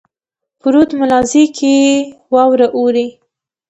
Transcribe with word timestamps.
په 0.59 0.67
رود 0.73 0.89
ملازۍ 0.99 1.43
کښي 1.57 1.77
واوره 2.33 2.67
اوري. 2.77 3.07